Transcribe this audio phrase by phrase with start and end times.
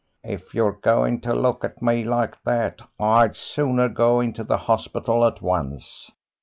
[0.23, 5.23] "If you're going to look at me like that I'd sooner go into the hospital
[5.25, 6.09] at once.